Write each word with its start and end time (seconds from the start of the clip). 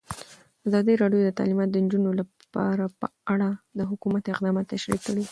ازادي 0.67 0.93
راډیو 1.01 1.21
د 1.23 1.29
تعلیمات 1.39 1.69
د 1.71 1.75
نجونو 1.85 2.11
لپاره 2.19 2.85
په 2.99 3.07
اړه 3.33 3.49
د 3.77 3.79
حکومت 3.91 4.23
اقدامات 4.33 4.65
تشریح 4.73 4.99
کړي. 5.07 5.25